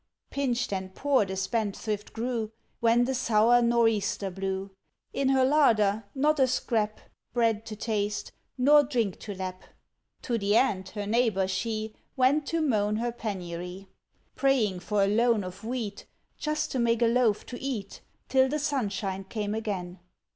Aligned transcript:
Pinched 0.31 0.73
and 0.73 0.95
poor 0.95 1.25
the 1.25 1.35
spendthrift 1.35 2.11
grew, 2.11 2.51
When 2.79 3.05
the 3.05 3.13
sour 3.13 3.61
north 3.61 3.91
easter 3.91 4.31
blew. 4.31 4.71
In 5.13 5.29
her 5.29 5.45
larder 5.45 6.05
not 6.15 6.39
a 6.39 6.47
scrap, 6.47 6.99
Bread 7.33 7.67
to 7.67 7.75
taste, 7.75 8.31
nor 8.57 8.81
drink 8.83 9.19
to 9.19 9.35
lap. 9.35 9.61
To 10.23 10.39
the 10.39 10.55
Ant, 10.55 10.89
her 10.97 11.05
neighbour, 11.05 11.47
she 11.47 11.93
Went 12.15 12.47
to 12.47 12.61
moan 12.61 12.95
her 12.95 13.11
penury, 13.11 13.89
Praying 14.33 14.79
for 14.79 15.03
a 15.03 15.07
loan 15.07 15.43
of 15.43 15.63
wheat, 15.63 16.07
Just 16.35 16.71
to 16.71 16.79
make 16.79 17.03
a 17.03 17.05
loaf 17.05 17.45
to 17.45 17.59
eat, 17.61 18.01
Till 18.27 18.49
the 18.49 18.57
sunshine 18.57 19.25
came 19.25 19.53
again. 19.53 19.99